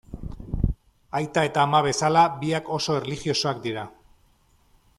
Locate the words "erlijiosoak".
3.03-3.61